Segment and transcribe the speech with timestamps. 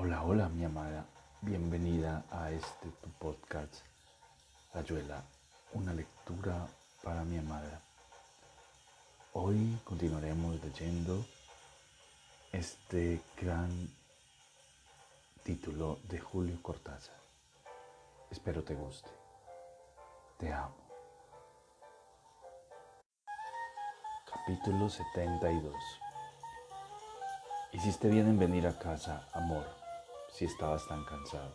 [0.00, 1.04] Hola, hola mi amada,
[1.40, 3.82] bienvenida a este tu podcast,
[4.72, 5.24] Rayuela,
[5.72, 6.68] una lectura
[7.02, 7.82] para mi amada.
[9.32, 11.26] Hoy continuaremos leyendo
[12.52, 13.90] este gran
[15.42, 17.16] título de Julio Cortázar.
[18.30, 19.10] Espero te guste.
[20.38, 20.76] Te amo.
[24.32, 25.74] Capítulo 72
[27.72, 29.77] Hiciste bien en venir a casa, amor,
[30.38, 31.50] si estabas tan cansado.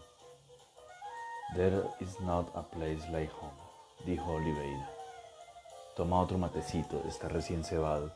[1.55, 3.55] There is not a place like home,
[4.05, 4.89] dijo Oliveira.
[5.95, 8.11] Toma otro matecito, está recién cebado.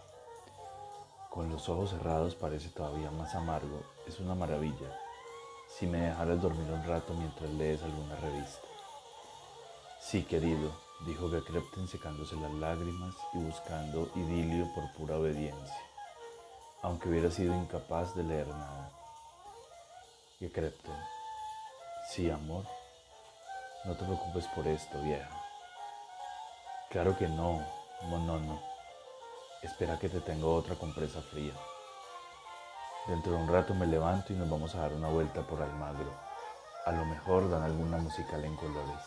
[1.29, 4.91] Con los ojos cerrados parece todavía más amargo, es una maravilla.
[5.69, 8.67] Si me dejaras dormir un rato mientras lees alguna revista.
[10.01, 10.71] Sí, querido,
[11.05, 15.87] dijo Gekrepten secándose las lágrimas y buscando idilio por pura obediencia
[16.81, 18.96] aunque hubiera sido incapaz de leer nada.
[20.39, 20.95] Y Crepton,
[22.09, 22.63] sí, amor,
[23.85, 25.29] no te preocupes por esto, vieja.
[26.89, 27.65] Claro que no,
[28.03, 28.61] monono.
[29.63, 31.53] Espera que te tengo otra compresa fría.
[33.07, 36.13] Dentro de un rato me levanto y nos vamos a dar una vuelta por Almagro.
[36.85, 39.03] A lo mejor dan alguna musical en colores.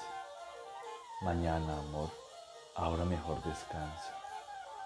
[1.22, 2.10] Mañana, amor,
[2.74, 4.18] ahora mejor descansa.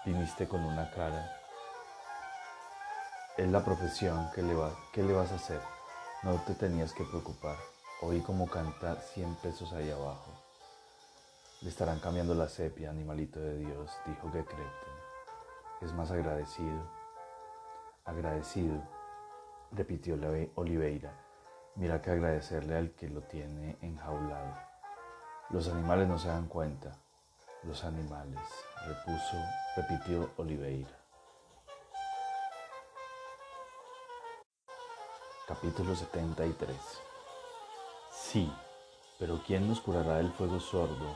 [0.05, 1.41] Viniste con una cara
[3.37, 5.59] es la profesión, ¿qué le, va, ¿qué le vas a hacer?
[6.25, 7.55] No te tenías que preocupar.
[8.01, 10.31] Oí como canta 100 pesos ahí abajo.
[11.61, 14.95] Le estarán cambiando la sepia, animalito de Dios, dijo Gekrepten.
[15.83, 16.81] Es más agradecido.
[18.05, 18.81] Agradecido,
[19.71, 20.17] repitió
[20.55, 21.13] Oliveira.
[21.75, 24.57] Mira que agradecerle al que lo tiene enjaulado.
[25.51, 26.97] Los animales no se dan cuenta.
[27.65, 28.41] Los animales,
[28.87, 29.37] repuso,
[29.75, 31.04] repitió Oliveira.
[35.47, 36.75] Capítulo 73
[38.09, 38.51] Sí,
[39.19, 41.15] pero ¿quién nos curará del fuego sordo,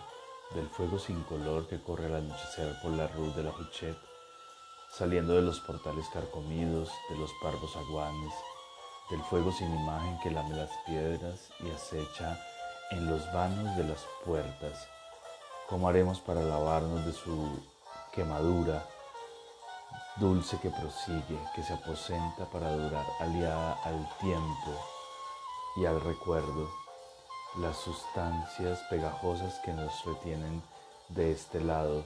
[0.53, 3.97] del fuego sin color que corre al anochecer por la Rue de la Huchette,
[4.91, 8.33] saliendo de los portales carcomidos, de los parvos aguanes,
[9.09, 12.39] del fuego sin imagen que lame las piedras y acecha
[12.91, 14.87] en los vanos de las puertas?
[15.67, 17.63] ¿Cómo haremos para lavarnos de su
[18.13, 18.87] quemadura?
[20.19, 24.71] Dulce que prosigue, que se aposenta para durar, aliada al tiempo
[25.77, 26.69] y al recuerdo,
[27.57, 30.61] las sustancias pegajosas que nos retienen
[31.07, 32.03] de este lado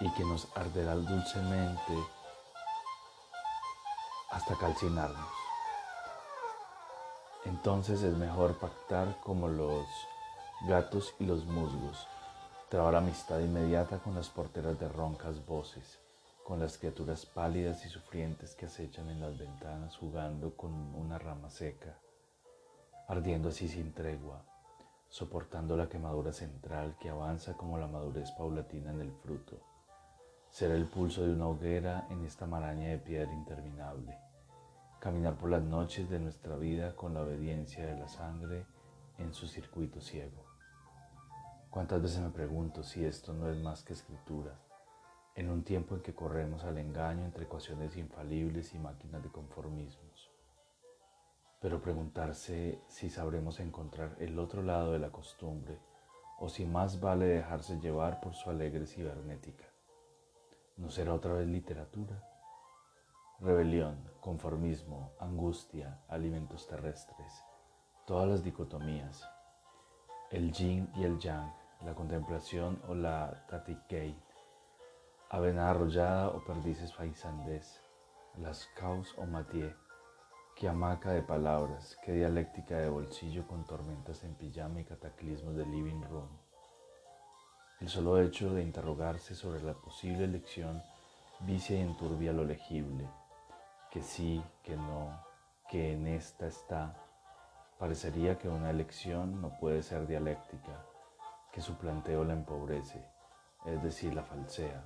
[0.00, 1.94] y que nos arderán dulcemente
[4.30, 5.30] hasta calcinarnos.
[7.44, 9.86] Entonces es mejor pactar como los
[10.66, 12.08] gatos y los musgos,
[12.70, 16.05] trabar amistad inmediata con las porteras de roncas voces
[16.46, 21.50] con las criaturas pálidas y sufrientes que acechan en las ventanas jugando con una rama
[21.50, 21.98] seca,
[23.08, 24.44] ardiendo así sin tregua,
[25.08, 29.60] soportando la quemadura central que avanza como la madurez paulatina en el fruto.
[30.48, 34.16] Será el pulso de una hoguera en esta maraña de piedra interminable.
[35.00, 38.66] Caminar por las noches de nuestra vida con la obediencia de la sangre
[39.18, 40.44] en su circuito ciego.
[41.70, 44.56] ¿Cuántas veces me pregunto si esto no es más que escritura?
[45.36, 50.30] En un tiempo en que corremos al engaño entre ecuaciones infalibles y máquinas de conformismos.
[51.60, 55.78] Pero preguntarse si sabremos encontrar el otro lado de la costumbre
[56.38, 59.64] o si más vale dejarse llevar por su alegre cibernética.
[60.78, 62.22] ¿No será otra vez literatura?
[63.40, 67.44] Rebelión, conformismo, angustia, alimentos terrestres,
[68.06, 69.28] todas las dicotomías,
[70.30, 71.52] el yin y el yang,
[71.82, 74.16] la contemplación o la tatikei,
[75.28, 77.80] avena arrollada o perdices faisandés,
[78.38, 79.74] las caus o matié,
[80.54, 85.66] qué hamaca de palabras, qué dialéctica de bolsillo con tormentas en pijama y cataclismos de
[85.66, 86.28] living room.
[87.80, 90.80] El solo hecho de interrogarse sobre la posible elección
[91.40, 93.08] vicia y enturbia lo legible,
[93.90, 95.20] que sí, que no,
[95.68, 97.02] que en esta está.
[97.78, 100.86] Parecería que una elección no puede ser dialéctica,
[101.52, 103.04] que su planteo la empobrece,
[103.66, 104.82] es decir, la falsea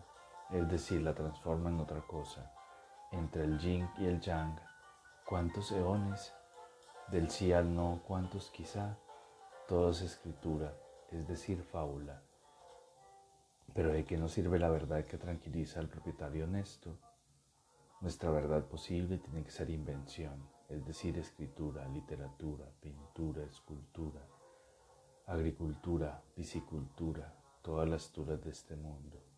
[0.53, 2.53] es decir, la transforma en otra cosa.
[3.13, 4.59] Entre el yin y el yang,
[5.25, 6.33] ¿cuántos eones?
[7.09, 8.97] Del sí al no, ¿cuántos quizá?
[9.69, 10.75] Todo es escritura,
[11.11, 12.23] es decir, fábula.
[13.75, 16.99] Pero ¿de qué nos sirve la verdad que tranquiliza al propietario honesto?
[18.01, 24.21] Nuestra verdad posible tiene que ser invención, es decir, escritura, literatura, pintura, escultura,
[25.27, 27.33] agricultura, piscicultura,
[27.63, 29.30] todas las turas de este mundo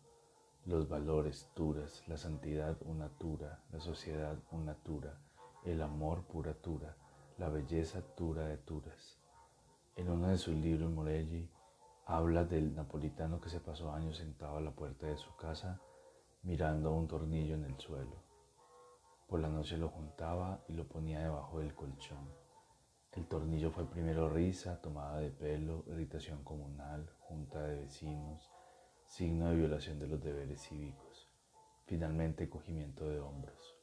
[0.65, 5.17] los valores turas, la santidad una tura, la sociedad una tura,
[5.65, 6.95] el amor pura tura,
[7.37, 9.19] la belleza dura de Turas.
[9.95, 11.49] En uno de sus libros, Morelli
[12.05, 15.81] habla del napolitano que se pasó años sentado a la puerta de su casa
[16.43, 18.23] mirando un tornillo en el suelo.
[19.27, 22.29] Por la noche lo juntaba y lo ponía debajo del colchón.
[23.11, 28.52] El tornillo fue primero risa, tomada de pelo, irritación comunal, junta de vecinos,
[29.13, 31.29] signo de violación de los deberes cívicos,
[31.85, 33.75] finalmente cogimiento de hombros.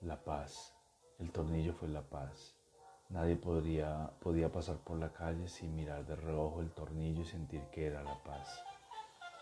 [0.00, 0.74] La paz,
[1.20, 2.56] el tornillo fue la paz.
[3.10, 7.60] Nadie podría, podía pasar por la calle sin mirar de reojo el tornillo y sentir
[7.70, 8.60] que era la paz.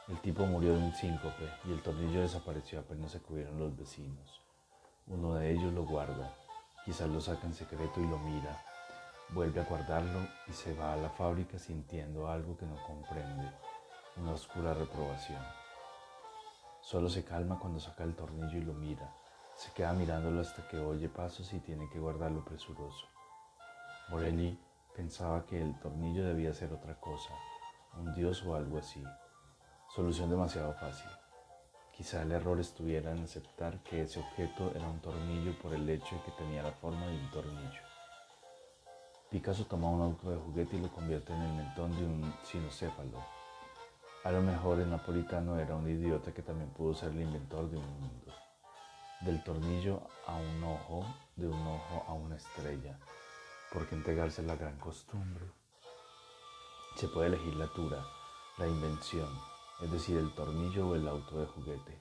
[0.08, 4.42] El tipo murió de un síncope y el tornillo desapareció apenas se cubrieron los vecinos.
[5.06, 6.34] Uno de ellos lo guarda,
[6.84, 8.62] quizás lo saca en secreto y lo mira.
[9.30, 13.50] Vuelve a guardarlo y se va a la fábrica sintiendo algo que no comprende,
[14.16, 15.42] una oscura reprobación.
[16.80, 19.12] Solo se calma cuando saca el tornillo y lo mira
[19.56, 23.06] se queda mirándolo hasta que oye pasos y tiene que guardarlo presuroso.
[24.08, 24.58] Morelli
[24.94, 27.30] pensaba que el tornillo debía ser otra cosa,
[27.96, 29.02] un dios o algo así.
[29.94, 31.08] Solución demasiado fácil.
[31.96, 36.16] Quizá el error estuviera en aceptar que ese objeto era un tornillo por el hecho
[36.16, 37.80] de que tenía la forma de un tornillo.
[39.30, 43.43] Picasso toma un auto de juguete y lo convierte en el mentón de un sinocéfalo.
[44.24, 47.76] A lo mejor el napolitano era un idiota que también pudo ser el inventor de
[47.76, 48.32] un mundo
[49.20, 51.06] del tornillo a un ojo,
[51.36, 52.98] de un ojo a una estrella,
[53.72, 55.44] porque entregarse la gran costumbre.
[56.96, 58.04] Se puede elegir la tura,
[58.58, 59.28] la invención,
[59.82, 62.00] es decir, el tornillo o el auto de juguete.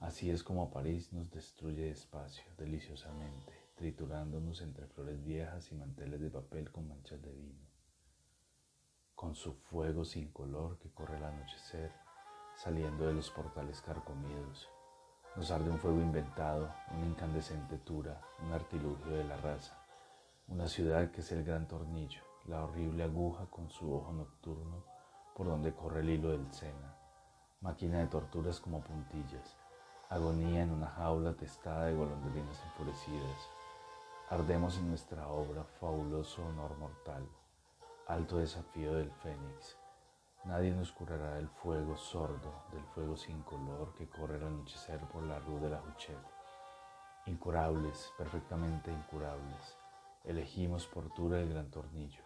[0.00, 6.30] Así es como París nos destruye despacio, deliciosamente, triturándonos entre flores viejas y manteles de
[6.30, 7.71] papel con manchas de vino.
[9.22, 11.92] Con su fuego sin color que corre al anochecer,
[12.56, 14.68] saliendo de los portales carcomidos,
[15.36, 19.78] nos arde un fuego inventado, una incandescente tura, un artilugio de la raza,
[20.48, 24.82] una ciudad que es el gran tornillo, la horrible aguja con su ojo nocturno
[25.36, 26.96] por donde corre el hilo del Sena,
[27.60, 29.56] máquina de torturas como puntillas,
[30.08, 33.48] agonía en una jaula testada de golondrinas enfurecidas.
[34.30, 37.24] Ardemos en nuestra obra fabuloso honor mortal,
[38.08, 39.76] alto desafío del fénix,
[40.44, 45.22] Nadie nos curará del fuego sordo, del fuego sin color que corre al anochecer por
[45.22, 46.18] la rue de la Huchette.
[47.26, 49.78] Incurables, perfectamente incurables,
[50.24, 52.24] elegimos por Tura el gran tornillo.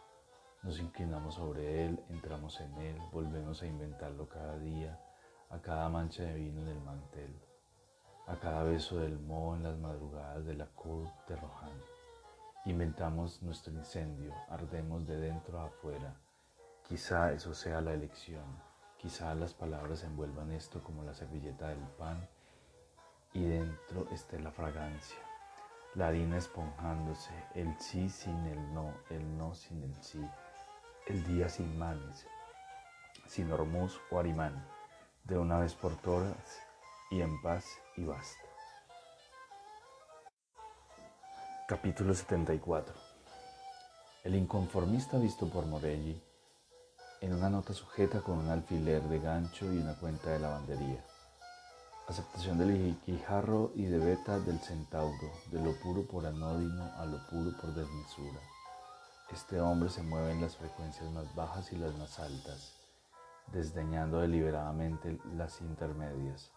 [0.63, 4.99] Nos inclinamos sobre él, entramos en él, volvemos a inventarlo cada día,
[5.51, 7.39] a cada mancha de vino en el mantel,
[8.27, 11.96] a cada beso del moho en las madrugadas de la Cour de Rohan.
[12.67, 16.17] Inventamos nuestro incendio, ardemos de dentro a afuera.
[16.83, 18.45] Quizá eso sea la elección,
[18.99, 22.29] quizá las palabras envuelvan esto como la servilleta del pan
[23.33, 25.21] y dentro esté la fragancia,
[25.95, 30.29] la harina esponjándose, el sí sin el no, el no sin el sí,
[31.07, 32.27] el día sin manes,
[33.29, 34.67] sin hormuz o arimán,
[35.23, 36.61] de una vez por todas
[37.13, 37.65] y en paz
[37.97, 38.46] y basta.
[41.69, 42.95] Capítulo 74
[44.23, 46.23] El inconformista visto por Morelli
[47.21, 51.05] en una nota sujeta con un alfiler de gancho y una cuenta de lavandería.
[52.07, 57.19] Aceptación del guijarro y de beta del centauro, de lo puro por anódino a lo
[57.27, 58.39] puro por desmesura.
[59.33, 62.77] Este hombre se mueve en las frecuencias más bajas y las más altas,
[63.49, 66.53] desdeñando deliberadamente las intermedias,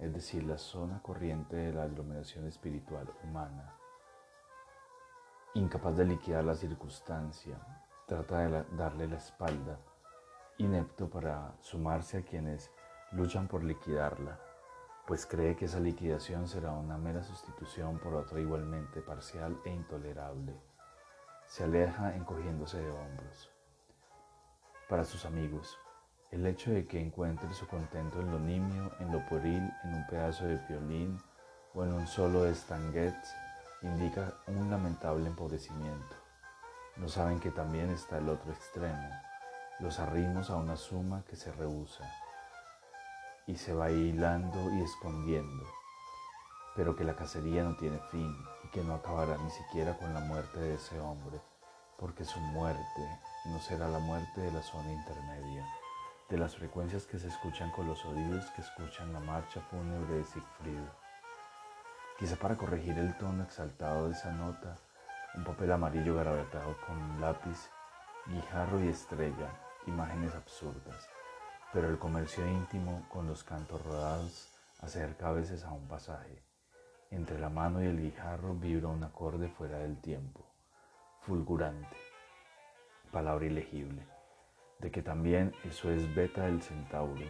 [0.00, 3.77] es decir, la zona corriente de la aglomeración espiritual humana.
[5.54, 7.58] Incapaz de liquidar la circunstancia,
[8.06, 9.78] trata de darle la espalda
[10.58, 12.70] inepto para sumarse a quienes
[13.12, 14.38] luchan por liquidarla,
[15.06, 20.54] pues cree que esa liquidación será una mera sustitución por otra igualmente parcial e intolerable.
[21.46, 23.50] Se aleja encogiéndose de hombros.
[24.88, 25.78] Para sus amigos,
[26.32, 30.06] el hecho de que encuentre su contento en lo nimio, en lo pueril, en un
[30.08, 31.18] pedazo de violín
[31.72, 33.34] o en un solo de stanguets
[33.82, 36.16] indica un lamentable empobrecimiento.
[36.96, 39.10] No saben que también está el otro extremo,
[39.80, 42.04] los arrimos a una suma que se rehúsa
[43.46, 45.64] y se va hilando y escondiendo,
[46.74, 50.20] pero que la cacería no tiene fin y que no acabará ni siquiera con la
[50.20, 51.40] muerte de ese hombre,
[51.98, 55.66] porque su muerte no será la muerte de la zona intermedia,
[56.28, 60.24] de las frecuencias que se escuchan con los oídos que escuchan la marcha fúnebre de
[60.24, 61.07] Siegfried.
[62.18, 64.76] Quizá para corregir el tono exaltado de esa nota,
[65.36, 67.70] un papel amarillo garabetado con lápiz,
[68.26, 69.48] guijarro y estrella
[69.86, 71.08] imágenes absurdas,
[71.72, 74.48] pero el comercio íntimo con los cantos rodados
[74.80, 76.42] acerca a veces a un pasaje.
[77.12, 80.44] Entre la mano y el guijarro vibra un acorde fuera del tiempo.
[81.20, 81.96] fulgurante,
[83.12, 84.02] palabra ilegible,
[84.80, 87.26] de que también eso es beta del centauro.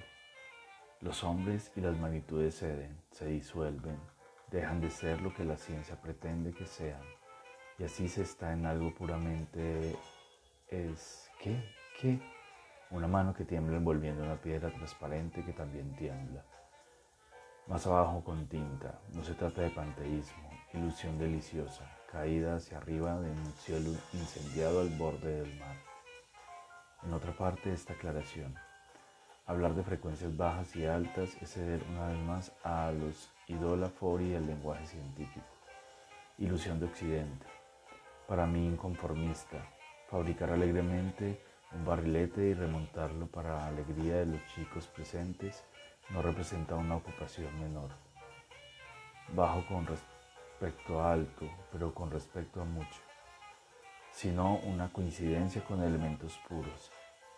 [1.01, 3.99] Los hombres y las magnitudes ceden, se disuelven,
[4.51, 7.03] dejan de ser lo que la ciencia pretende que sean,
[7.79, 9.97] y así se está en algo puramente
[10.69, 11.63] es ¿qué?
[12.01, 12.21] ¿qué?
[12.91, 16.45] Una mano que tiembla envolviendo una piedra transparente que también tiembla.
[17.67, 23.31] Más abajo con tinta, no se trata de panteísmo, ilusión deliciosa, caída hacia arriba de
[23.31, 25.77] un cielo incendiado al borde del mar.
[27.05, 28.55] En otra parte esta aclaración.
[29.47, 34.47] Hablar de frecuencias bajas y altas es ceder una vez más a los idolafori del
[34.47, 35.47] lenguaje científico.
[36.37, 37.47] Ilusión de Occidente.
[38.27, 39.57] Para mí inconformista,
[40.11, 45.65] fabricar alegremente un barrilete y remontarlo para alegría de los chicos presentes
[46.11, 47.91] no representa una ocupación menor.
[49.35, 53.01] Bajo con respecto a alto, pero con respecto a mucho,
[54.13, 56.91] sino una coincidencia con elementos puros,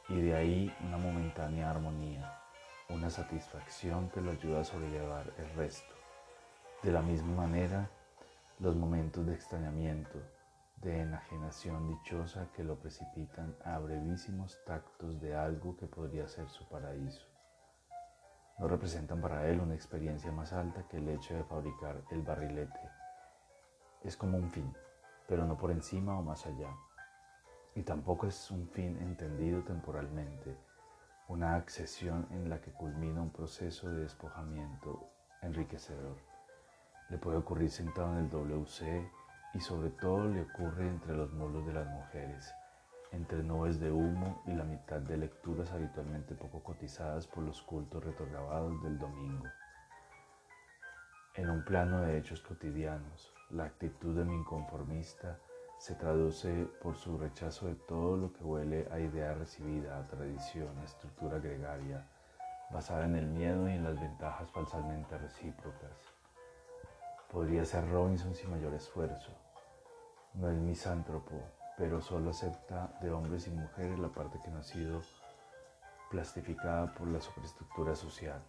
[0.08, 2.36] y de ahí una momentánea armonía,
[2.88, 5.99] una satisfacción que lo ayuda a sobrellevar el resto.
[6.82, 7.90] De la misma manera,
[8.58, 10.18] los momentos de extrañamiento,
[10.80, 16.66] de enajenación dichosa que lo precipitan a brevísimos tactos de algo que podría ser su
[16.70, 17.26] paraíso.
[18.58, 22.80] No representan para él una experiencia más alta que el hecho de fabricar el barrilete.
[24.02, 24.74] Es como un fin,
[25.28, 26.74] pero no por encima o más allá.
[27.74, 30.56] Y tampoco es un fin entendido temporalmente,
[31.28, 35.06] una accesión en la que culmina un proceso de despojamiento
[35.42, 36.29] enriquecedor.
[37.10, 39.10] Le puede ocurrir sentado en el WC
[39.54, 42.54] y sobre todo le ocurre entre los mulos de las mujeres,
[43.10, 48.04] entre nubes de humo y la mitad de lecturas habitualmente poco cotizadas por los cultos
[48.04, 49.46] retrograbados del domingo.
[51.34, 55.38] En un plano de hechos cotidianos, la actitud de mi inconformista
[55.78, 60.78] se traduce por su rechazo de todo lo que huele a idea recibida, a tradición,
[60.78, 62.06] a estructura gregaria,
[62.70, 66.19] basada en el miedo y en las ventajas falsamente recíprocas.
[67.32, 69.30] Podría ser Robinson sin mayor esfuerzo.
[70.34, 71.40] No es misántropo,
[71.78, 75.00] pero solo acepta de hombres y mujeres la parte que no ha sido
[76.10, 78.42] plastificada por la superestructura social.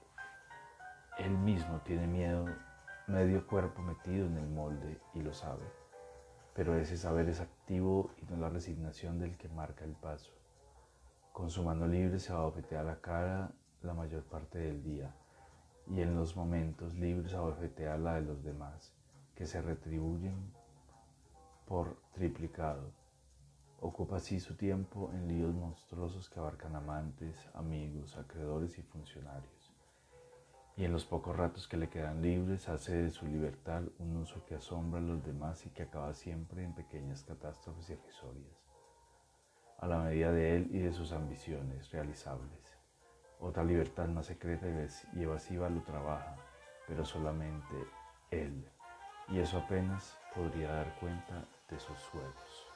[1.20, 2.46] Él mismo tiene miedo,
[3.06, 5.72] medio cuerpo metido en el molde y lo sabe,
[6.56, 10.32] pero ese saber es activo y no la resignación del que marca el paso.
[11.32, 13.52] Con su mano libre se va a la cara
[13.84, 15.14] la mayor parte del día
[15.88, 18.94] y en los momentos libres abofetea la de los demás,
[19.36, 20.54] que se retribuyen
[21.66, 22.92] por triplicado.
[23.80, 29.74] Ocupa así su tiempo en líos monstruosos que abarcan amantes, amigos, acreedores y funcionarios.
[30.78, 34.46] Y en los pocos ratos que le quedan libres hace de su libertad un uso
[34.46, 38.66] que asombra a los demás y que acaba siempre en pequeñas catástrofes irrisorias,
[39.80, 42.71] a la medida de él y de sus ambiciones realizables.
[43.42, 44.68] Otra libertad más secreta
[45.16, 46.36] y evasiva lo trabaja,
[46.88, 47.88] pero solamente
[48.30, 48.64] él.
[49.30, 52.68] Y eso apenas podría dar cuenta de sus juegos.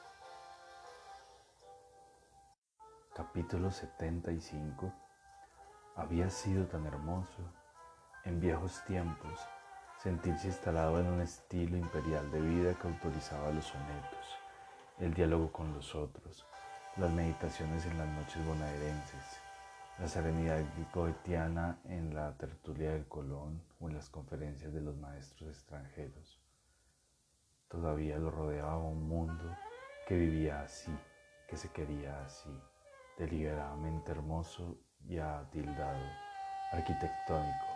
[3.14, 4.92] Capítulo 75
[5.94, 7.42] Había sido tan hermoso
[8.24, 9.38] en viejos tiempos
[10.02, 14.36] sentirse instalado en un estilo imperial de vida que autorizaba los sonetos,
[14.98, 16.44] el diálogo con los otros,
[16.96, 19.45] las meditaciones en las noches bonaerenses,
[19.98, 20.62] la serenidad
[20.92, 26.38] goetiana en la tertulia del Colón o en las conferencias de los maestros extranjeros.
[27.68, 29.56] Todavía lo rodeaba un mundo
[30.06, 30.94] que vivía así,
[31.48, 32.50] que se quería así,
[33.16, 34.76] deliberadamente hermoso
[35.08, 36.04] y atildado,
[36.72, 37.66] arquitectónico,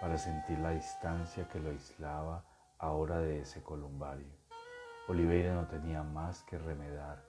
[0.00, 2.44] para sentir la distancia que lo aislaba
[2.78, 4.36] ahora de ese columbario.
[5.08, 7.24] Oliveira no tenía más que remedar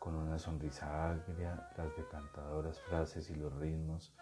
[0.00, 4.14] con una sonrisa agria las decantadoras frases y los ritmos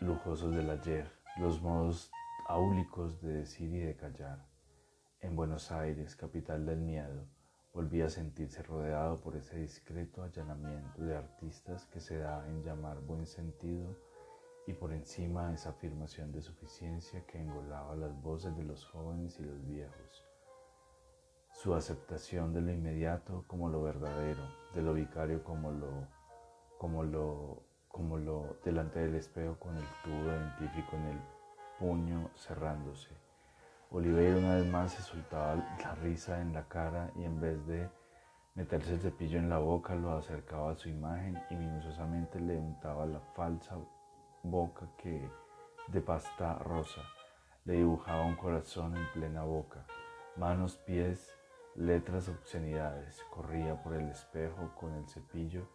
[0.00, 2.12] lujosos del ayer, los modos
[2.46, 4.46] áulicos de decir y de callar.
[5.22, 7.24] En Buenos Aires, capital del miedo,
[7.72, 13.00] volvía a sentirse rodeado por ese discreto allanamiento de artistas que se da en llamar
[13.00, 13.96] buen sentido
[14.66, 19.44] y por encima esa afirmación de suficiencia que engolaba las voces de los jóvenes y
[19.44, 20.35] los viejos
[21.56, 24.42] su aceptación de lo inmediato como lo verdadero,
[24.74, 26.06] de lo vicario como lo,
[26.76, 31.20] como lo, como lo delante del espejo con el tubo dentífrico en el
[31.78, 33.08] puño cerrándose.
[33.90, 37.88] Oliveira una vez más se soltaba la risa en la cara y en vez de
[38.54, 43.06] meterse el cepillo en la boca lo acercaba a su imagen y minuciosamente le untaba
[43.06, 43.78] la falsa
[44.42, 45.26] boca que
[45.88, 47.00] de pasta rosa
[47.64, 49.86] le dibujaba un corazón en plena boca,
[50.36, 51.35] manos, pies
[51.76, 53.22] letras obscenidades.
[53.30, 55.68] Corría por el espejo con el cepillo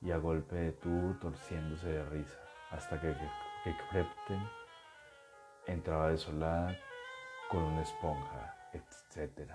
[0.00, 2.38] y a golpe de tubo torciéndose de risa,
[2.70, 3.14] hasta que,
[3.64, 4.42] que, Crepten
[5.66, 6.76] entraba desolada
[7.50, 9.50] con una esponja, etc.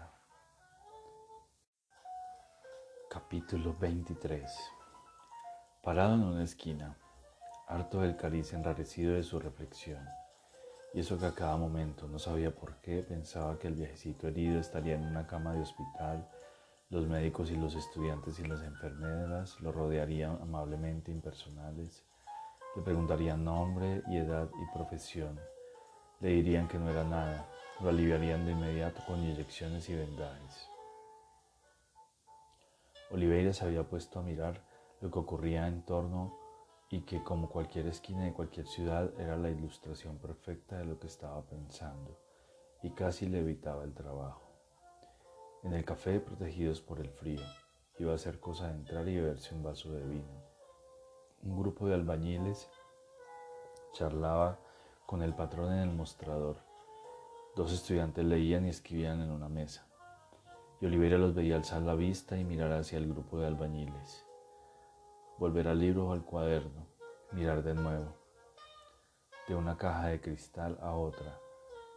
[3.10, 4.72] Capítulo 23
[5.84, 6.98] Parado en una esquina,
[7.68, 10.08] harto del cariz enrarecido de su reflexión,
[10.94, 14.60] y eso que a cada momento no sabía por qué pensaba que el viejecito herido
[14.60, 16.30] estaría en una cama de hospital,
[16.90, 22.04] los médicos y los estudiantes y las enfermeras lo rodearían amablemente impersonales,
[22.76, 25.40] le preguntarían nombre y edad y profesión,
[26.20, 27.48] le dirían que no era nada,
[27.82, 30.70] lo aliviarían de inmediato con inyecciones y vendajes.
[33.10, 34.62] Oliveira se había puesto a mirar
[35.02, 36.43] lo que ocurría en torno
[36.94, 41.08] y que como cualquier esquina de cualquier ciudad era la ilustración perfecta de lo que
[41.08, 42.20] estaba pensando
[42.84, 44.44] y casi le evitaba el trabajo.
[45.64, 47.42] En el café, protegidos por el frío,
[47.98, 50.44] iba a ser cosa de entrar y beberse un vaso de vino.
[51.42, 52.70] Un grupo de albañiles
[53.94, 54.60] charlaba
[55.08, 56.58] con el patrón en el mostrador.
[57.56, 59.88] Dos estudiantes leían y escribían en una mesa.
[60.80, 64.28] Y Oliveira los veía alzar la vista y mirar hacia el grupo de albañiles
[65.38, 66.88] volver al libro o al cuaderno,
[67.32, 68.16] mirar de nuevo,
[69.48, 71.40] de una caja de cristal a otra,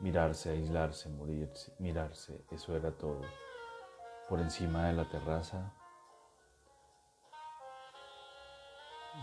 [0.00, 3.22] mirarse, aislarse, morirse, mirarse, eso era todo.
[4.28, 5.72] Por encima de la terraza,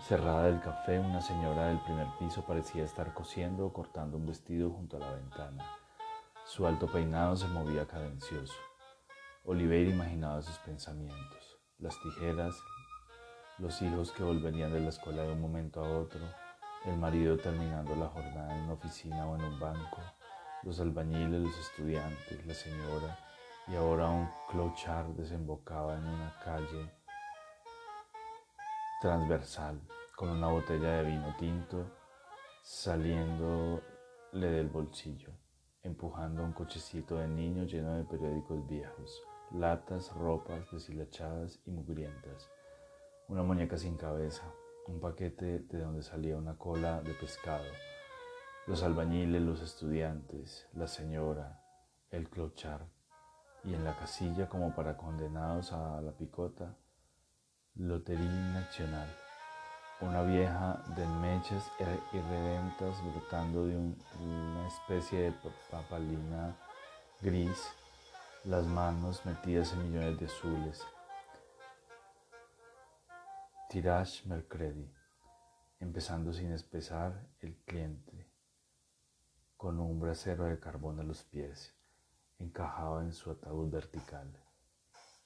[0.02, 4.70] cerrada del café, una señora del primer piso parecía estar cosiendo o cortando un vestido
[4.72, 5.66] junto a la ventana.
[6.46, 8.54] Su alto peinado se movía cadencioso.
[9.46, 12.56] Oliveira imaginaba sus pensamientos, las tijeras,
[13.60, 16.22] los hijos que volverían de la escuela de un momento a otro,
[16.86, 20.00] el marido terminando la jornada en una oficina o en un banco,
[20.64, 23.20] los albañiles, los estudiantes, la señora,
[23.68, 26.92] y ahora un clochard desembocaba en una calle
[29.02, 29.80] transversal
[30.16, 31.86] con una botella de vino tinto
[32.64, 33.82] saliéndole
[34.32, 35.30] del bolsillo,
[35.84, 42.50] empujando un cochecito de niño lleno de periódicos viejos, latas, ropas deshilachadas y mugrientas
[43.34, 44.44] una muñeca sin cabeza,
[44.86, 47.66] un paquete de donde salía una cola de pescado,
[48.68, 51.60] los albañiles, los estudiantes, la señora,
[52.12, 52.86] el clochar,
[53.64, 56.78] y en la casilla como para condenados a la picota,
[57.74, 59.10] Lotería Nacional,
[60.00, 61.72] una vieja de mechas
[62.14, 65.34] irredentas brotando de una especie de
[65.72, 66.56] papalina
[67.20, 67.68] gris,
[68.44, 70.86] las manos metidas en millones de azules,
[73.74, 74.88] Tirage Mercredi,
[75.80, 78.30] empezando sin espesar el cliente,
[79.58, 81.74] con un brasero de carbón a los pies,
[82.38, 84.32] encajado en su ataúd vertical,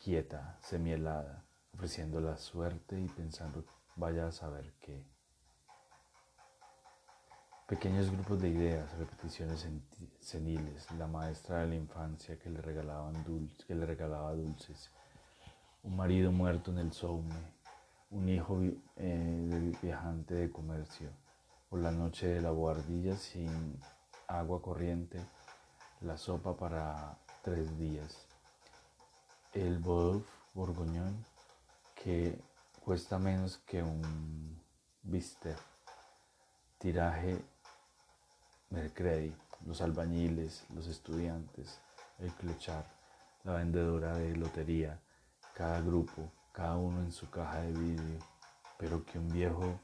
[0.02, 3.66] quieta, semielada, ofreciendo la suerte y pensando
[3.98, 5.06] vaya a saber qué.
[7.68, 9.68] Pequeños grupos de ideas, repeticiones
[10.22, 13.12] seniles, la maestra de la infancia que le, regalaba
[14.34, 14.90] dulces,
[15.84, 17.57] un marido muerto en el Soume,
[18.10, 18.60] un hijo
[18.96, 21.10] eh, del viajante de comercio,
[21.70, 23.80] por la noche de la boardilla sin
[24.28, 25.20] agua corriente,
[26.02, 28.28] la sopa para tres días,
[29.54, 31.26] el boeuf borgoñón
[31.96, 32.40] que
[32.84, 34.58] cuesta menos que un
[35.04, 35.58] bistec,
[36.78, 37.42] tiraje
[38.70, 39.34] Mercredi,
[39.66, 41.80] los albañiles, los estudiantes,
[42.20, 42.86] el clochar,
[43.46, 45.00] la vendedora de lotería,
[45.54, 48.18] cada grupo, cada uno en su caja de vidrio,
[48.80, 49.80] pero que un viejo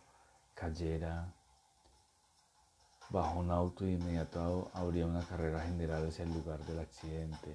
[0.55, 1.31] cayera
[3.11, 7.53] bajo un auto y de inmediato habría una carrera general hacia el lugar del accidente,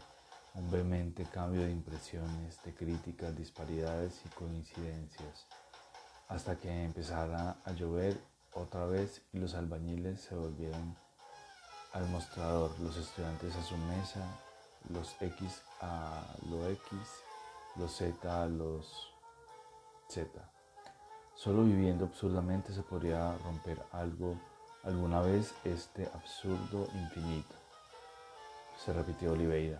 [0.54, 5.46] un vehemente cambio de impresiones, de críticas, disparidades y coincidencias,
[6.28, 8.20] hasta que empezara a llover
[8.52, 10.96] otra vez y los albañiles se volvieron
[11.92, 14.24] al mostrador, los estudiantes a su mesa,
[14.90, 16.88] los X a lo X
[17.76, 19.14] los Z los
[20.08, 20.30] Z.
[21.34, 24.36] Solo viviendo absurdamente se podría romper algo
[24.84, 27.54] alguna vez este absurdo infinito.
[28.76, 29.78] Se repitió Oliveira.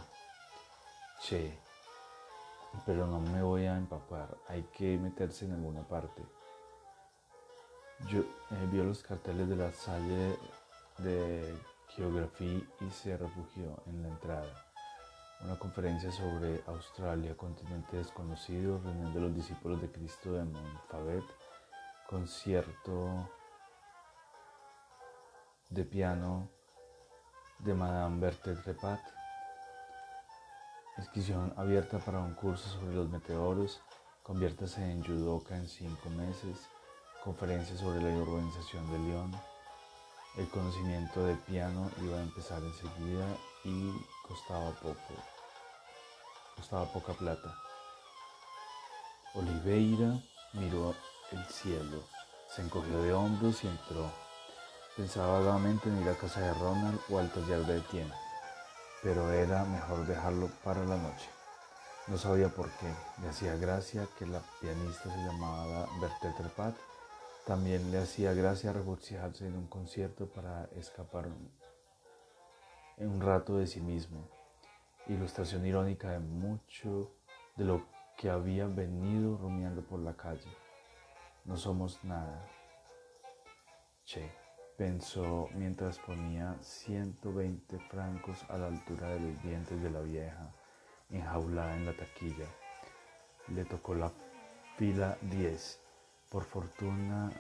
[1.21, 1.59] Che,
[2.87, 6.23] pero no me voy a empapar, hay que meterse en alguna parte.
[8.09, 10.39] Yo eh, los carteles de la Salle
[10.99, 14.68] de Geografía y se refugió en la entrada
[15.41, 21.25] una conferencia sobre Australia, continente desconocido, reunión de los discípulos de Cristo de Montfabet,
[22.09, 23.31] concierto
[25.71, 26.49] de piano
[27.61, 29.01] de Madame Berthe Repat,
[30.97, 33.81] inscripción abierta para un curso sobre los meteoros,
[34.23, 36.69] conviértase en judoka en cinco meses,
[37.23, 39.33] conferencia sobre la organización de León,
[40.37, 43.27] el conocimiento de piano iba a empezar enseguida
[43.65, 43.93] y
[44.29, 45.15] costaba poco,
[46.57, 47.55] costaba poca plata.
[49.35, 50.21] Oliveira
[50.53, 50.95] miró
[51.33, 52.05] el cielo,
[52.55, 54.11] se encogió de hombros y entró.
[54.97, 58.15] Pensaba vagamente en ir a casa de Ronald o al taller de Etienne,
[59.03, 61.29] pero era mejor dejarlo para la noche.
[62.07, 62.95] No sabía por qué.
[63.23, 66.75] Le hacía gracia que la pianista se llamaba Berthe Trepat
[67.49, 71.29] también le hacía gracia regocijarse en un concierto para escapar
[72.99, 74.29] en un rato de sí mismo.
[75.07, 77.13] Ilustración irónica de mucho
[77.57, 80.51] de lo que había venido rumiando por la calle.
[81.45, 82.45] No somos nada.
[84.05, 84.31] Che,
[84.77, 90.53] pensó mientras ponía 120 francos a la altura de los dientes de la vieja,
[91.11, 92.47] enjaulada en la taquilla.
[93.49, 94.13] Le tocó la
[94.77, 95.81] fila 10
[96.31, 97.31] por fortuna,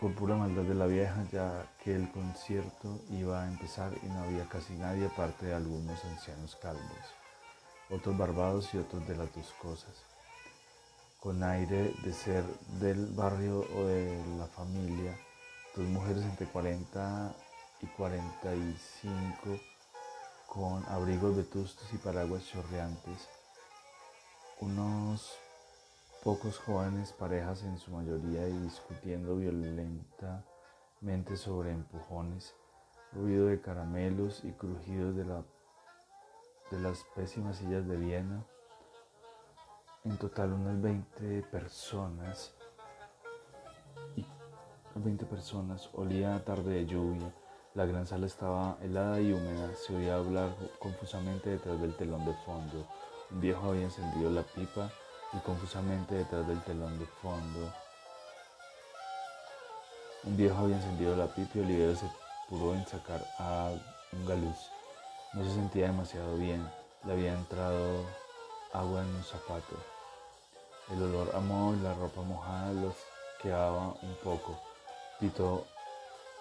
[0.00, 4.24] por pura maldad de la vieja, ya que el concierto iba a empezar y no
[4.24, 7.14] había casi nadie aparte de algunos ancianos calvos,
[7.88, 9.94] otros barbados y otros de las dos cosas.
[11.18, 12.44] Con aire de ser
[12.78, 15.16] del barrio o de la familia,
[15.74, 17.34] dos mujeres entre 40
[17.80, 19.60] y 45
[20.46, 23.28] con abrigos vetustos y paraguas chorreantes,
[24.60, 25.36] unos
[26.26, 32.56] Pocos jóvenes parejas en su mayoría y discutiendo violentamente sobre empujones,
[33.12, 35.44] ruido de caramelos y crujidos de, la,
[36.72, 38.44] de las pésimas sillas de Viena.
[40.02, 42.56] En total unas 20 personas
[44.16, 44.26] y
[44.96, 47.32] 20 personas, olía tarde de lluvia,
[47.74, 52.34] la gran sala estaba helada y húmeda, se oía hablar confusamente detrás del telón de
[52.44, 52.84] fondo.
[53.30, 54.90] Un viejo había encendido la pipa
[55.32, 57.72] y confusamente detrás del telón de fondo.
[60.24, 62.08] Un viejo había encendido la pipa y Olivera se
[62.48, 63.70] pudo en sacar a
[64.12, 64.70] un galuz.
[65.32, 66.68] No se sentía demasiado bien,
[67.04, 68.04] le había entrado
[68.72, 69.76] agua en un zapato.
[70.90, 72.94] El olor a moho y la ropa mojada los
[73.42, 74.58] quedaba un poco.
[75.20, 75.66] Pitó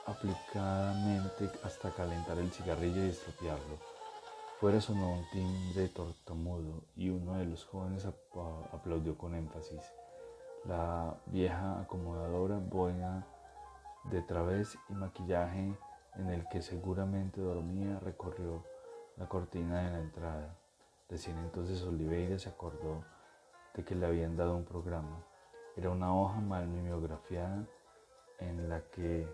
[0.05, 3.94] aplicadamente hasta calentar el cigarrillo y estropearlo.
[4.59, 8.07] Fuera sonó un timbre tortamudo y uno de los jóvenes
[8.71, 9.81] aplaudió con énfasis.
[10.63, 13.27] La vieja acomodadora, buena
[14.05, 15.77] de través y maquillaje
[16.15, 18.63] en el que seguramente dormía, recorrió
[19.17, 20.55] la cortina de la entrada.
[21.09, 23.03] Recién entonces Oliveira se acordó
[23.73, 25.21] de que le habían dado un programa.
[25.75, 27.67] Era una hoja mal mimeografiada
[28.39, 29.27] en la que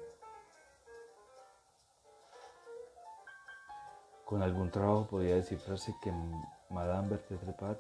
[4.32, 6.10] Con algún trabajo podía descifrarse que
[6.70, 7.78] Madame Berthe Trepat,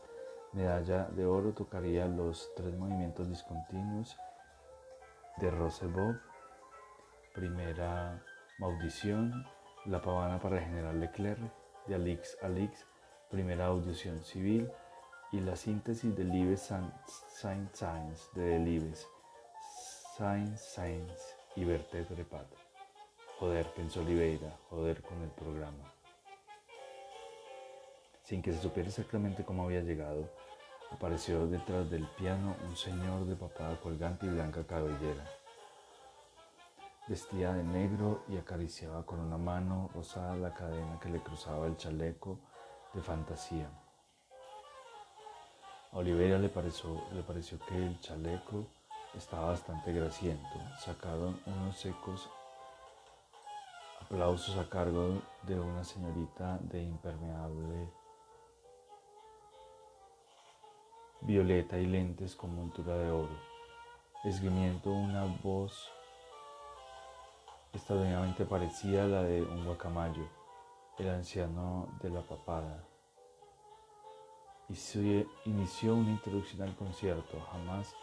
[0.52, 4.18] medalla de oro, tocaría los tres movimientos discontinuos
[5.38, 6.18] de Rosebov,
[7.34, 8.22] primera
[8.60, 9.46] Maudición,
[9.86, 11.40] la pavana para el general Leclerc,
[11.88, 12.86] de Alix Alix,
[13.30, 14.70] primera audición civil,
[15.32, 16.70] y la síntesis de Libes
[17.30, 19.08] Saint Sainz de Delibes,
[20.18, 22.48] Saint Sainz y Berthe Trepat.
[23.40, 26.01] Joder, pensó Oliveira, joder con el programa
[28.32, 30.30] sin que se supiera exactamente cómo había llegado,
[30.89, 35.26] apareció detrás del piano un señor de papada colgante y blanca cabellera.
[37.10, 41.76] Vestía de negro y acariciaba con una mano rosada la cadena que le cruzaba el
[41.76, 42.39] chaleco
[42.94, 43.70] de fantasía.
[45.91, 48.65] A Olivera le pareció, le pareció que el chaleco
[49.13, 50.58] estaba bastante grasiento.
[50.80, 52.30] Sacaron unos secos
[54.00, 58.01] aplausos a cargo de una señorita de impermeable
[61.22, 63.38] violeta y lentes con montura de oro,
[64.24, 65.92] esgrimiendo una voz
[67.74, 70.28] extraordinariamente parecida a la de un guacamayo,
[70.98, 72.84] el anciano de la papada.
[74.70, 77.94] Y se inició una introducción al concierto, jamás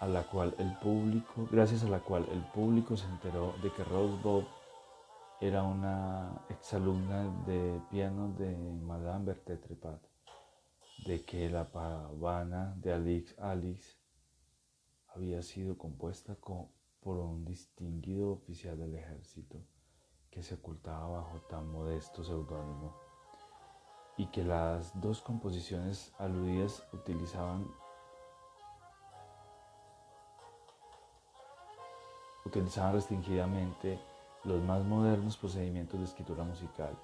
[0.00, 3.84] a la cual el público, gracias a la cual el público se enteró de que
[3.84, 4.44] Rose Bob
[5.40, 10.11] era una exalumna de piano de Madame Berthe Trepat
[11.06, 13.96] de que la pavana de Alix Alice
[15.08, 16.36] había sido compuesta
[17.00, 19.58] por un distinguido oficial del ejército
[20.30, 22.94] que se ocultaba bajo tan modesto seudónimo
[24.16, 27.66] y que las dos composiciones aludidas utilizaban
[32.44, 33.98] utilizaban restringidamente
[34.44, 36.98] los más modernos procedimientos de escritura musical,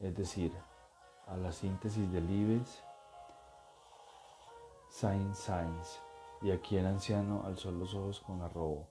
[0.00, 0.52] es decir,
[1.26, 2.82] a la síntesis de Libes,
[4.92, 6.02] Saint Sainz,
[6.42, 8.86] y aquí el anciano alzó los ojos con arrobo.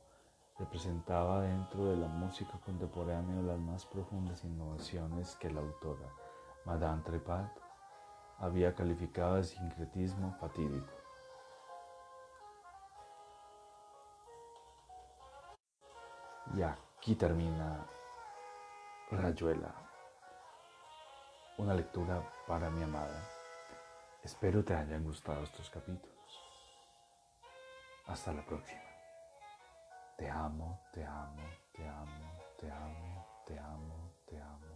[0.57, 6.09] Representaba dentro de la música contemporánea las más profundas innovaciones que la autora,
[6.65, 7.55] Madame Trepat,
[8.39, 10.91] había calificado de sincretismo fatídico.
[16.55, 17.85] Y aquí termina
[19.11, 19.71] Rayuela,
[21.59, 23.40] una lectura para mi amada.
[24.23, 26.39] Espero te hayan gustado estos capítulos.
[28.05, 28.81] Hasta la próxima.
[30.17, 34.70] Te amo, te amo, te amo, te amo, te amo, te amo.